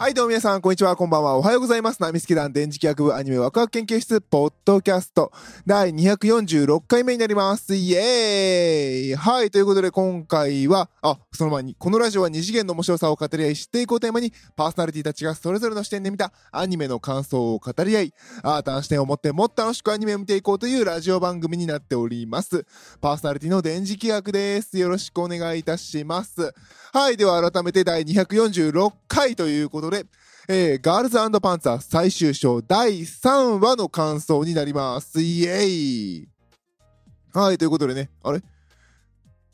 [0.00, 1.36] はい、どうも皆さん、こんにちは、こんばんは。
[1.36, 2.00] おはようございます。
[2.00, 5.32] ナミスケ団電磁気学部アニメワクワク研究室、ポッドキャスト、
[5.66, 7.74] 第246回目になります。
[7.74, 22.64] イエーイはい、ということで今回は、あ、その前に、このラジオは二次元の面白さを語り合い、知っていこうテーマに、パーソナリティたちがそれぞれの視点で見たアニメの感想を語り合い、新たな視点を持ってもっと楽しくアニメを見ていこうというラジオ番組になっております。
[23.00, 24.78] パーソナリティの電磁気学です。
[24.78, 26.54] よろしくお願いいたします。
[26.92, 29.87] はい、では改めて第246回ということで、
[30.48, 35.20] えー、ガールズパンツァー最終章第3話の感想になります。
[35.20, 36.28] イエーイ。
[37.32, 38.42] はい、ということでね、あれ？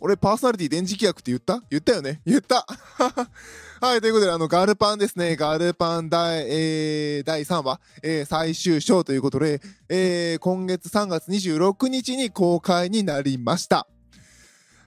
[0.00, 1.62] 俺パーソナリティ電磁気学って言った？
[1.70, 2.20] 言ったよね？
[2.26, 2.66] 言った。
[3.80, 5.36] はい、ということで、あの、ガルパンですね。
[5.36, 13.86] ガルパン第、えー、第3話、えー、最終章ということで、えー、今月3月26日に公開になりました。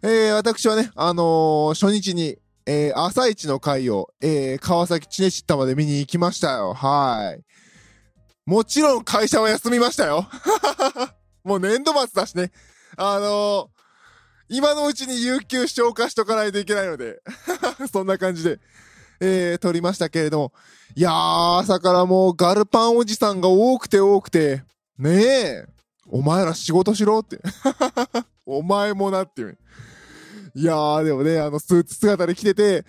[0.03, 2.37] えー、私はね、あのー初日に、
[2.67, 6.73] えー、朝一の会を、えー、川崎チネチッタまで見に行きましたよ。
[6.73, 7.41] はい。
[8.45, 10.27] もちろん会社は休みましたよ。
[11.45, 12.51] もう年度末だしね。
[12.97, 13.77] あのー
[14.49, 17.21] 今のうちに有給消化しとかないといけないので、
[17.91, 18.59] そんな感じで、
[19.19, 20.53] えー、撮りましたけれども。
[20.95, 24.63] いやー、朝からもうガルパンおじさんが多くて多くて、
[24.97, 25.65] ねえ、
[26.07, 27.41] お前ら仕事しろって。
[28.45, 29.57] お前もなっていう。
[30.57, 32.83] いやー、でもね、あの、スーツ姿で来てて、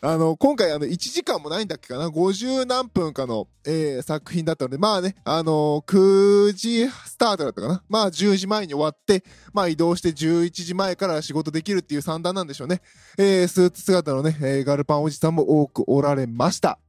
[0.00, 7.82] あの、今回、あの、1時間もないんだっけかな ?50 何分かの、えー作品だったので、まあね、あの9時スタートだったかな？
[7.88, 12.82] まあ、10時前に終わって、まあ、移動して11時前から仕事できるっていう算段なんでしょうね。
[13.16, 16.80] えースーツ姿のね、えーガルパンおじさんも多くおられました。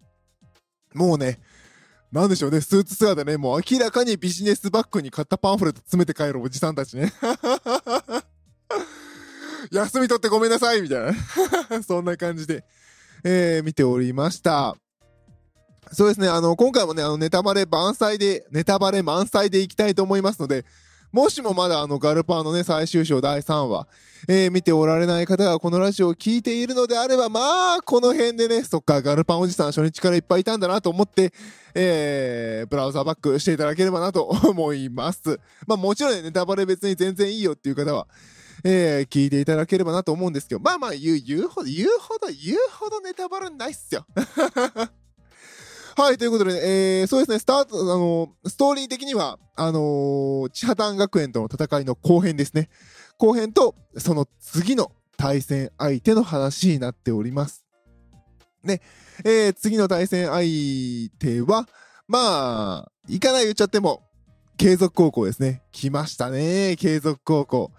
[0.94, 1.40] もうね、
[2.12, 7.14] なんでしょうね、スーツ姿ね、もう明らかにビジネスバッグに買ったパンフレット詰めて帰るおじさんたちね。
[9.72, 11.14] 休み取ってごめんなさいみたい
[11.70, 11.84] な。
[11.84, 12.64] そんな感じで、
[13.24, 14.76] えー見ておりました。
[15.92, 20.66] そうですね、あの、今回もね、あの、ネタバレ満載で、ネタバレ満載でいきたいと思いますので、
[21.12, 23.88] もしもまだあの、ガルパーのね、最終章第3話、
[24.28, 31.32] えー見ておられない方がこのラジオを聞いているのであれば、まあ、この辺でね、そっか、ガルパンおじさん初日からいっぱいいたんだなと思って、
[31.76, 35.40] えー、ブラウザーバックしていただければなと思います。
[35.68, 38.08] まあ、もちろんね、ネタバレ別に全然いいよっていう方は、
[38.68, 44.08] えー、聞いていただければなと思うんですけど、まあまあ言う、言うほど、言うほど、言うほどネタバレないっすよ。
[45.96, 52.70] はい、ということで、えー、そうですね、スタート、あのストーリー的には、あのー、千波丹学園との戦いの後編ですね。
[53.20, 57.64] 後編と、その次の対戦相手の話になっております。
[58.64, 58.82] ね、
[59.24, 60.42] えー、次の対戦相
[61.20, 61.70] 手は、
[62.08, 64.02] まあ、いかない言っちゃっても、
[64.58, 65.62] 継続高校ですね。
[65.72, 67.72] 来ましたね、継続高校。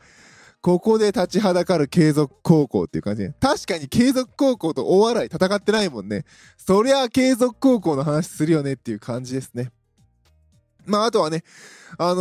[0.67, 3.33] ここで立ちはだかる継続高校っていう感じで。
[3.39, 6.25] 確かに継続高校と大笑い戦ってないもんね。
[6.57, 9.71] そりゃ継続高校の話するよねっていう感じですね。
[10.85, 11.45] まあ、あとはね、
[11.99, 12.15] あの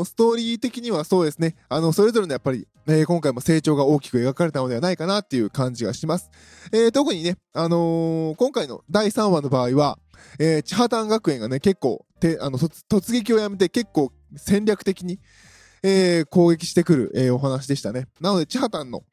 [0.00, 6.30] ーストーリー的にはそうですね、あの、それぞれのやっぱり、えー今回も成長が大きく描かれたのではないかなっていう感じがします。
[6.72, 9.98] えー特にね、あのー今回の第3話の場合は、
[10.38, 15.20] えー、千波丹学園がね、結構、てあの突突撃をやめて結構戦略的に、
[15.86, 18.08] えー攻撃してくる、えーお話でしたね。
[18.20, 19.04] なので、千波丹の、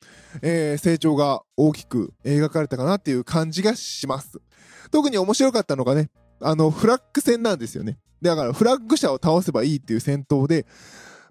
[0.42, 4.40] えー成長が大きく描かれたかなっていう感じがします。
[4.90, 8.00] 特に面白かったのがね、あの、フラッグ戦なんですよね。
[8.22, 10.66] だから、フラッグ者を倒せばいいっていう戦闘で、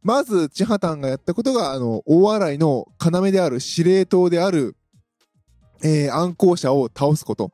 [0.02, 4.76] まず、千波丹がやったことが、あの、大洗の要である司令塔である、
[5.82, 7.52] えー暗号者を倒すこと。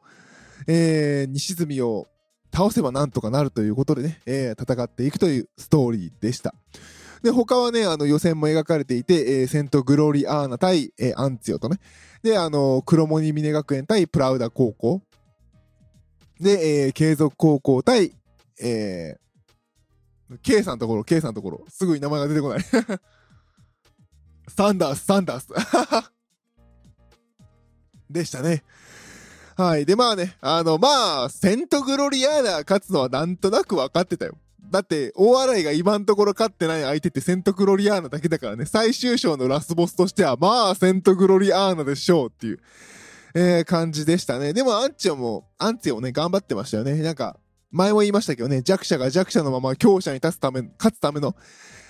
[0.66, 2.08] えー西住を
[2.52, 6.54] 倒せばなんとかなるということでね、えー戦っていくというストーリーでした。
[7.22, 11.78] で、他はね、あの予選も描かれていて、えーセントグロリアーナ対、えーアンツヨとね。
[12.22, 15.02] で、あの、黒モニミネ学園対プラウダ高校。
[16.40, 18.12] で、えー継続高校対、
[18.60, 22.60] えー、K さんのところ、K さんのところ、すぐに名前が出てこない。
[24.48, 25.48] サンダース、サンダース。
[28.10, 28.62] でしたね。
[29.56, 29.86] はい。
[29.86, 34.36] で、まあね、あの、まあ、セントグロリアーナ勝つのはなんとなく分かってたよ。
[34.70, 42.60] だって、大洗が今のところ勝ってない相手ってセントグロリアーナだけだからね、最終章のラスボスとしては、まあ、セントグロリアーナでしょうっていう、
[43.34, 44.52] えー感じでしたね。
[44.52, 46.94] でも、アンチオも、アンチオね、頑張ってましたよね。
[47.02, 47.38] なんか、
[47.70, 51.36] 前も言いましたけどね、弱者が弱者のまま強者に立つため、勝つための、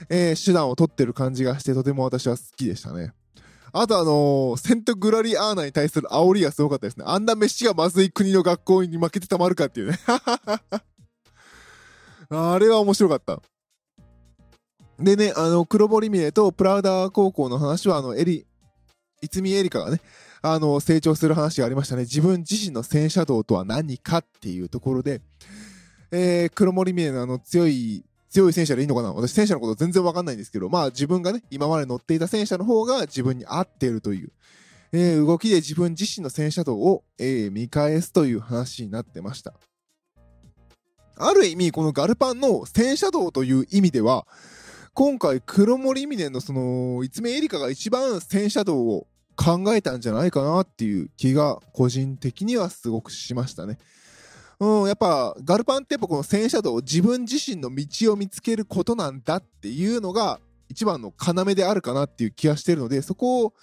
[0.08, 3.12] えー手段を取ってる感じがして、とても私は好きでしたね。
[3.73, 7.05] あとあのーセントグラリアーナに対する煽りがすごかったですね。
[7.06, 9.99] あんな飯がまずい国の学校に負けてたまるかっていうね。
[12.28, 13.40] あれは面白かった。
[14.99, 18.46] でね、あの、黒堀峰とプラウダー高校の話は、あの、エリ、
[19.20, 20.00] いつみエリカがね、
[20.43, 22.02] あの、成長する話がありましたね。
[22.02, 25.20] 自分自身の戦車道とは何かっていうところで、
[26.11, 29.12] えー、黒森峰のあの強い、強い戦車でいいのかな？
[29.12, 34.32] 私戦車のこと全然わかんないんですけど、まあ自分がね、今まで乗っていた戦車の方が自分に合っているという、
[34.93, 39.55] えー、動きで自分自身の戦車道を、えー、見返すという話になってました。
[41.19, 44.27] ある意味、このガルパンの戦車道という意味では、
[44.93, 53.79] 今回黒森峰のその、いつめエリカが一番戦車道を考えたんじゃないかなっていう気が個人的にはすごくしましたね。
[54.59, 63.55] うん、やっぱガルパンってやっぱこの戦車道自分自身の道を見つけることなんだっていうのが一番の要であるかなっていう気がしてるのでそこを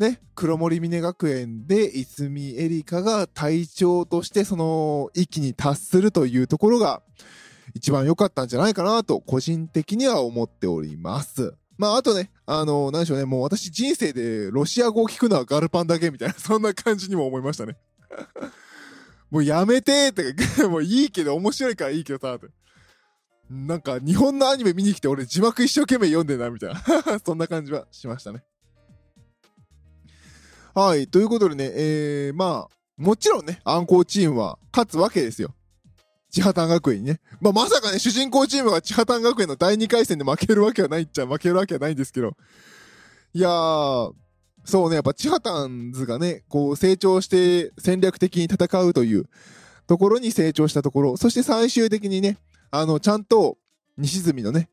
[0.00, 7.02] ね黒森峰学園で泉エリカが隊長としてその域に達するというところが
[7.74, 11.54] 一番良かったんじゃないかなと個人的には思っております。
[11.78, 17.78] まあ、あとね、あの、なんでしょうね、もう私人生でロシア語を聞くのはガルパンだけみたいな、 そんな感じにも思いましたね。
[19.30, 20.34] もうやめてって、
[20.68, 22.38] もういいけど、面白いからいいけどさ、
[23.48, 28.44] なんか日本のアニメ見に来て俺字幕一生懸命読んでんな、みたいなそんな感じはしましたね。
[30.74, 35.54] はい、ということでね、えー、まあ、もちろんね、暗号チームは勝つわけですよ。
[36.30, 37.20] 千葉丹学園にね。
[37.40, 42.36] まあ、まさかね、主人公チームが千葉丹学園の第2回戦で負けるわけはないっちゃ負けるわけはないんですけど。
[43.32, 44.12] いやー、
[44.64, 49.24] そうね、やっぱ千葉丹ズがね、こう成長して戦略的に戦うという
[49.86, 52.38] ところに成長したところ、そして最終的にね、
[52.70, 53.58] あの、ちゃんと
[53.96, 54.68] 西住のね、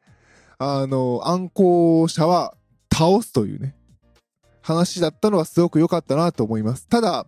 [0.60, 2.56] あの、暗号者は
[2.94, 3.76] 倒すというね、
[4.68, 6.88] 話だったのはすごく良かったなと思います。
[6.90, 7.26] ただ、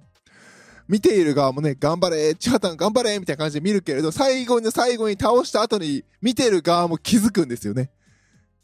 [0.90, 7.92] 見ている側もね、頑張れ、チハタン頑張れみたいな感じで見るけれど、最後の最後に倒した後に、見てる側も気づくんですよね。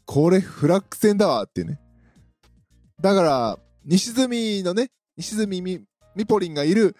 [0.04, 1.80] これ、フラッグ戦だわっていうね。
[3.00, 5.80] だから、西住のね、西住み、
[6.14, 6.96] ミポリンがいる、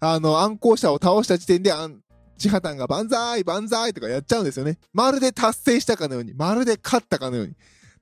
[0.00, 2.00] あの、暗号者を倒した時点で、あん、
[2.38, 4.78] チハタンが万歳万歳とかやっちゃうんですよね。
[4.92, 7.54] まるで達成したかのように、まるで勝ったかのように。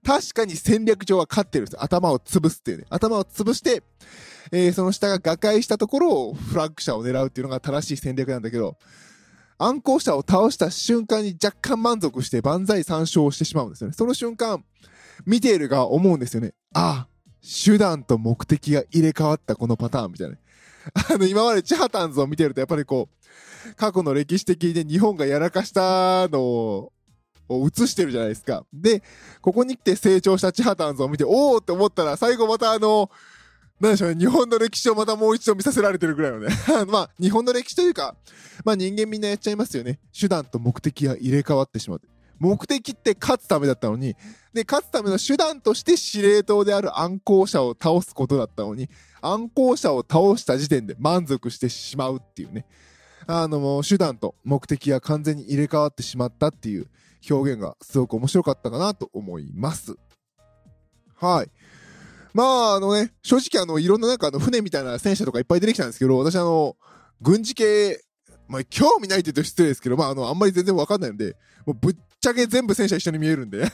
[0.05, 1.83] 確かに戦略上は勝ってるんですよ。
[1.83, 2.85] 頭を潰すっていうね。
[2.89, 3.83] 頭を潰して、
[4.53, 8.77] えー、その下が瓦解したところをフラッグ車を狙うっていうのが正しい戦略なんだけど、
[9.59, 13.95] 暗号者を倒した瞬間に若干満足して万歳参照をしてしまうんですよね。
[13.95, 14.65] その瞬間、
[15.27, 16.55] 見ている側思うんですよね。
[16.75, 17.09] ああ、
[17.43, 20.37] 手段と目的が入れ替わったこのパターンみたいな。
[21.13, 26.93] あの、今までチハタンズを見てるとやっぱりこう、過去の歴史的に、ね、日本がやらかしたのを
[27.49, 28.65] を映してるじゃないですか。
[28.73, 29.03] で、
[29.41, 33.11] ここに来て成長したチハタンズを見て、おーって思ったら、最後またあの、
[33.81, 36.49] なんでしょうね、日本の歴史をまたもう一度見させられてるぐらいのね。
[36.89, 38.17] まあ、日本の歴史というか、
[38.65, 40.01] まあ人間みんなやっちゃいますよね。
[40.19, 42.01] 手段と目的が入れ替わってしまう。
[42.39, 44.17] 目的って勝つためだったのに、
[44.53, 48.89] で、勝つための手段として司令塔である暗号者を倒すことだったのに、
[49.21, 52.67] 暗号者を倒した時点で満足してしまうっていうね。
[53.27, 56.89] あの、手段と目的が完全に入れ替わってしまったっていう
[57.29, 59.97] 表現がすごく面白かったかなと思います。
[61.17, 61.51] はい。
[62.35, 66.77] まあ、あのね、正直あの、いろんななんかあの、船みたいな戦車とかいっぱい出てきたんですけど、私あの、
[67.21, 68.01] 軍事系、
[68.47, 71.37] まあ、興味ないって言うと失礼ですけど、まあ、あの、あんまり全然わかんないので、
[71.67, 73.65] もうぶっちゃけ全部戦車一緒に見えるんで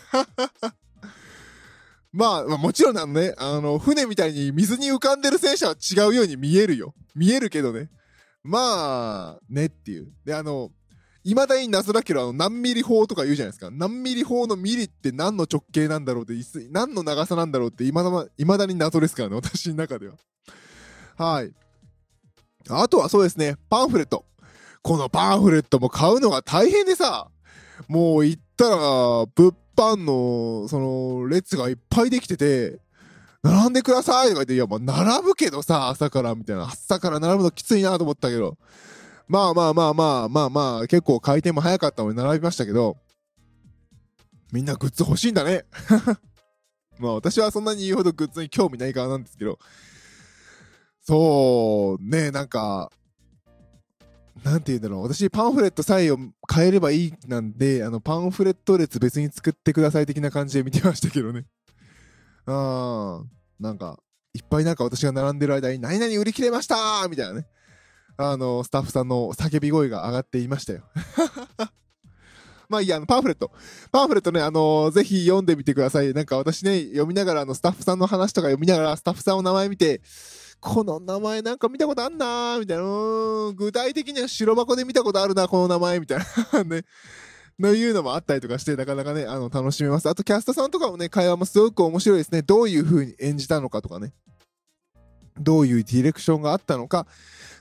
[2.13, 6.95] まあ、まあ、もちろんあのね、あの、船みたいに水に浮かんでる戦車は違うように見えるよ。
[7.15, 7.91] 見えるけどね。
[8.45, 10.13] まあ、ねっていう。
[10.25, 10.71] で、あの、
[11.25, 13.71] いまだに謎だけど、あの、何ミリ砲とか言うじゃないですか。
[13.73, 16.35] 何ミリ砲のミリって何の直径なんだろうって、
[16.71, 20.15] 何の長さなんだろうって、いまだ、だに謎ですからね、私の中では。
[21.17, 21.53] はい。
[22.69, 24.27] あとはそうですね、パンフレット。
[24.83, 27.29] このパンフレットも買うのが大変でさ、
[27.89, 32.81] もう行ったら、物販の、その、列がいっぱいできてて、
[33.43, 36.65] 並んでくださいとか言って、いや、まあ、並ぶけどさ、朝から、みたいな。
[36.65, 38.59] 朝から並ぶのきついなと思ったけど。
[39.27, 42.97] まあまあまあまあまあまあ、結構回転も早かったので並びましたけど、
[44.53, 45.65] みんなグッズ欲しいんだね。
[46.99, 49.59] まあ私はそんなに言うほどグッズに興味ない側なんですけど、
[51.03, 52.91] そう、ね、なんか、
[54.43, 55.03] なんて言うんだろう。
[55.03, 56.19] 私、パンフレットさえを
[56.53, 61.47] 変えればいいなんで、あの、パンフレット列別に作ってください的な感じで見てましたけどね。
[62.47, 63.25] あー、
[63.63, 63.99] なんか、
[64.35, 67.47] いっぱいなんか私が並んでる間に、何々売り切れましたみたいなね。
[68.17, 70.83] あの、スタッフさんの叫び声が上がっていましたよ。
[72.69, 73.51] まあいいや、あの、パンフレット。
[73.93, 76.13] パンフレットね、あのー、ぜひ読んでみてください。
[76.15, 80.01] なんか私ね、読みながら、あの、スタッフさんの話とか読みながら、スタッフさんの名前見て、
[80.61, 86.19] この名前なんか見たことあんなーみたいな、具体的には白箱で見たことあるな、この名前、みたい
[86.53, 86.85] な ね。
[87.59, 90.09] のいうのもあったりとかして、なかなかね、あの、楽しめます。
[90.09, 92.43] あと、キャストさんとかもね、会話もすごく面白いですね。
[92.43, 94.13] どういう風に演じたのかとかね。
[95.39, 97.07] どういうディレクションがあったのか、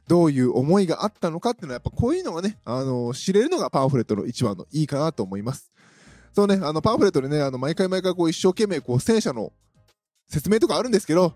[0.07, 5.71] どういう思いがあったのかっていうのは、やっぱこういうのがね、あの、知れるのがパンフレットの一番のいいかなと思います。
[6.33, 9.53] そうね、あの、パンフレットでね、あの、毎回毎回こう一生懸命こう戦車の
[10.27, 11.33] 説明とかあるんですけど、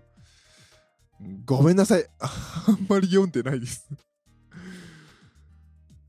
[1.44, 2.06] ごめんなさい。
[2.20, 3.86] あんまり読んでないです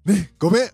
[0.05, 0.69] ね、ごめん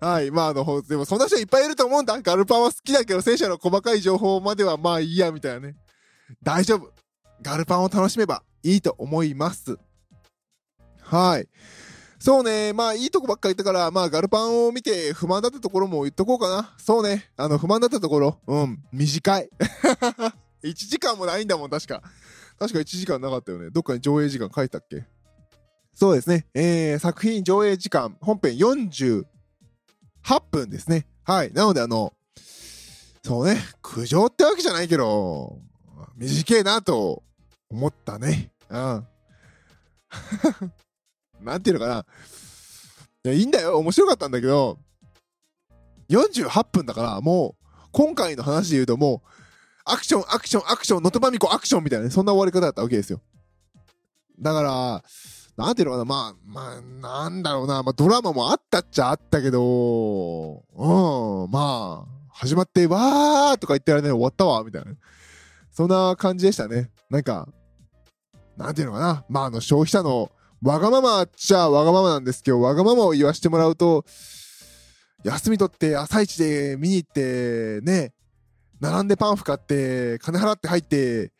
[0.00, 0.30] はい。
[0.30, 2.20] まあ、あの、でもそんな人いっぱいいると思うんだ。
[2.20, 5.76] ガルパンは好きだけど、戦車の細かい情報まではまあいいや、みたいなね。
[6.42, 6.92] 大丈夫。
[7.44, 9.76] ガルパンを楽しめばいいと思います。
[11.02, 11.46] はい。
[12.18, 12.72] そうね。
[12.72, 16.74] まあ、いいとこばっかり言ったから、まあ、ガルパンを見て不満だったところも言っとこうかな。
[16.78, 17.30] そうね。
[17.36, 18.40] あの、不満だったところ。
[18.46, 18.82] うん。
[18.92, 19.50] 短い。
[20.64, 22.02] 1時間もないんだもん、確か。
[22.58, 23.68] 確か1時間なかったよね。
[23.68, 25.04] どっかに上映時間書いたっけ？
[25.94, 26.46] そうですね。
[26.54, 29.24] えー、作品上映時間、本編48
[30.50, 31.06] 分ですね。
[31.24, 31.52] はい。
[31.52, 32.14] なので、あの、
[33.22, 35.58] そうね、苦情ってわけじゃないけど、
[36.16, 37.22] 短いなと
[37.74, 38.52] 思ったね。
[38.70, 39.06] うん。
[41.42, 42.06] なんていうのかな。
[43.24, 43.78] いや、いいんだよ。
[43.78, 44.78] 面白かったんだけど、
[46.08, 49.28] 48分だから、もう、今回の話で言うともう、
[49.84, 53.20] アクション、アクション、アクション、のとばみこアクションみたいなね、そんな終わり方だったわけですよ。
[54.38, 55.04] だから、
[55.56, 64.92] なんていうのかな、まあ、まあ、なんだろうな、まあ、ドラマもあったっちゃあったけど、うん、まあ、始まって、わーとか言ってられない終わったわ、みたいな。
[65.70, 66.90] そんな感じでしたね。
[67.10, 67.48] なんか、
[68.56, 70.30] なんていうのかな、まあ、あの、消費者の
[70.62, 74.04] わがままっちゃわがままなんですけど、わがままを言わしてもらうと、
[75.24, 78.12] 休み取って朝一で見に行って、ね、
[78.80, 81.32] 並んでパンフ買って、金払って入って、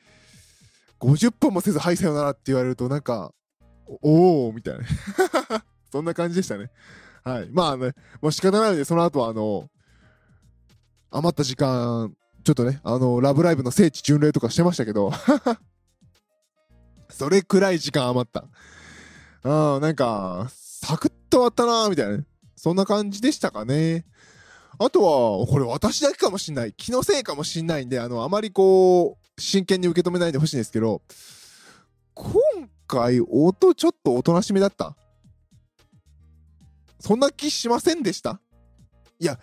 [1.01, 3.33] 50本もせず、はい、さよならって言われると、なんか、
[4.03, 4.85] おおみたいな。
[5.93, 6.71] そんな感じでしたね。
[7.23, 7.49] はい。
[7.51, 9.69] まあね、もう仕方ないので、その後は、あの、
[11.11, 15.13] 余った時間、ちょっとね、あの、ラブライブの聖地巡礼とかしてましたけど、
[17.15, 18.45] それくらい時間余った。
[19.45, 22.25] うん、なんか、サクッと終わったなみたいな、
[22.57, 24.05] そんな感じでしたかね。
[24.79, 25.03] あと
[25.41, 26.73] は、これ私だけかもしんない。
[26.73, 31.03] 気のせいかもしんないんで、あの、あまりこう、真剣に受け止めないでほしいんですけど、
[32.15, 32.35] 今
[32.89, 34.97] 回、音ちょっとおとなしめだった
[36.99, 38.41] そんな気しませんでした？
[39.21, 39.39] いや、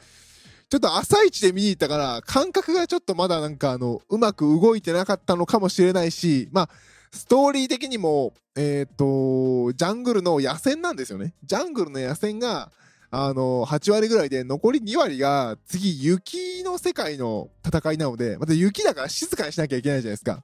[0.69, 6.69] ちょっと朝一で見に行ったから、感覚がちょっとまだなんかあの、うまく動いてなかったのかもしれないし、まあ、
[7.13, 11.33] ストーリー的にも、えっ、と、ジャングルの野戦なんですよね。
[11.43, 12.71] ジャングルの野戦が、
[13.09, 20.43] あの、8割ぐらいで、残り2割が、次、雪の世界の戦いなので、また雪だから静かにしなきゃいけないじゃないですか。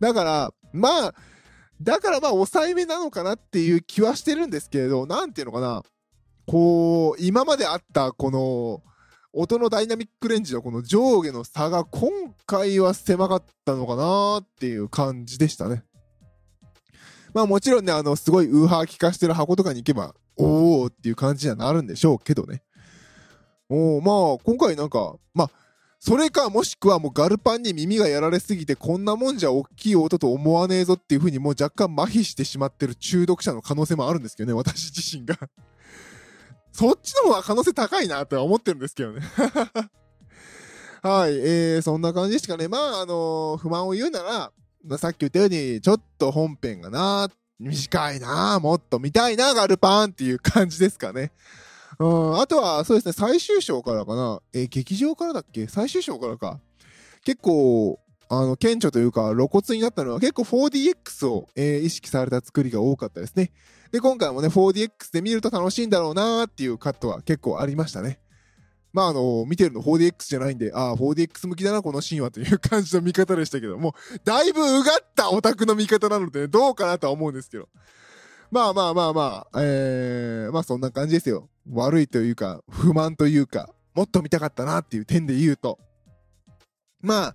[0.00, 1.14] だから、まあ、
[1.80, 5.82] だからまあ、抑えめなのかなっていう気はしてるんですけれど、なんていうのかな。
[6.46, 8.82] こう、今まであった、この、
[9.32, 12.10] 音のダイナミックレンジのこの上下の差が今
[12.44, 15.84] 回は狭かったのかなっていう感じでしたね。
[17.34, 22.62] まあもちろんね、あの、すごいウーハー聞かしてる箱とかに行けば、おーっていう感じにはなるんでしょうけどね。
[23.68, 25.50] おまあ、今回なんか、まあ、
[25.98, 35.38] それかもしくはもうガルパンに耳がやられすぎてこんなもんじゃ大きい音と思わねえぞっていう風にもう若干麻痺してしまってる中毒者の可能性もあるんですけどね、私自身が
[36.72, 39.20] そっちの方が可能性高いなとは思ってるんですけどね
[41.02, 42.68] はい、えー、そんな感じですかね。
[42.68, 44.52] まあ、あのー、不満を言うなら、
[44.98, 51.30] さっき言ったように、ちょっと本編がな、短いな、もっと見たいな、ガルパンっていう感じですかね。
[51.98, 54.40] うん、あとは、そうですね、最終章からかな。
[54.52, 55.68] え劇場からだっけ？
[55.68, 56.58] 最終章からか。
[57.24, 63.52] 結構、あの、顕著というか、露骨になったのは結構 4DX を、えー、意識された作りが多かったですね。
[63.92, 68.18] で、今回もね、4DX で見ると楽しいんだろうなーっていうカットは結構ありましたね。
[68.92, 73.94] まあ、あの、見てるの 4DX じゃないんで、ああ、4DX 向きだな、このシーンはという感じの見方でしたけども、
[74.24, 77.68] だいぶうがったオタクの見方なので、ねどうかなとは思うんですけど。
[78.50, 81.48] まあまあまあまあ、えー、まあそんな感じですよ。
[81.70, 85.78] 悪いというか、不満というか、もっと見たかったなっていう点で言うと。
[87.00, 87.34] まあ、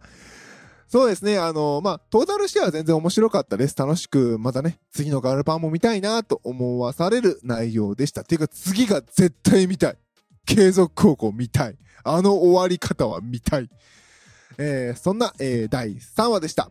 [0.88, 3.76] そうですね、あの、まあ、トータルしては全然面白かったです。
[3.76, 8.24] 楽しく、またね、次のガールパンも見たいなと思わされる内容でした。
[8.24, 9.98] ていうか、次が絶対見たい。
[10.48, 11.76] 継続高校見たい。
[12.04, 13.70] あの終わり方は見たい。
[14.58, 16.70] えー、そんな、えー、第3話でした。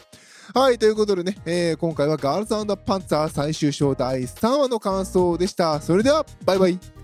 [0.54, 5.80] はい、ということでね、えー、今回はガールズパンツァー最終章第3話の感想でした。
[5.80, 6.95] それでは、バイバイ。